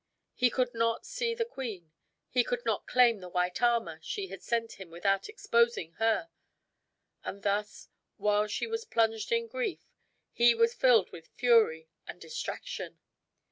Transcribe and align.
He 0.33 0.49
could 0.49 0.73
not 0.73 1.05
see 1.05 1.35
the 1.35 1.45
queen; 1.45 1.91
he 2.27 2.43
could 2.43 2.65
not 2.65 2.87
claim 2.87 3.19
the 3.19 3.29
white 3.29 3.61
armor 3.61 3.99
she 4.01 4.29
had 4.29 4.41
sent 4.41 4.79
him 4.79 4.89
without 4.89 5.29
exposing 5.29 5.93
her; 5.99 6.31
and 7.23 7.43
thus, 7.43 7.87
while 8.17 8.47
she 8.47 8.65
was 8.65 8.83
plunged 8.83 9.31
in 9.31 9.45
grief, 9.45 9.91
he 10.31 10.55
was 10.55 10.73
filled 10.73 11.11
with 11.11 11.27
fury 11.27 11.87
and 12.07 12.19
distraction. 12.19 12.97